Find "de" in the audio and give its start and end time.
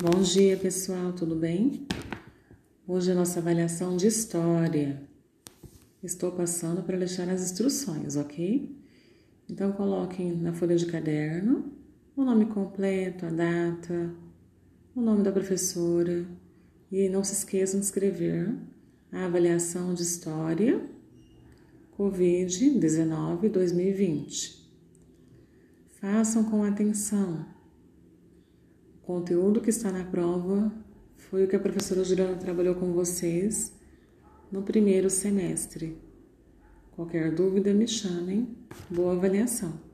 3.96-4.06, 10.76-10.86, 17.80-17.86, 19.94-20.04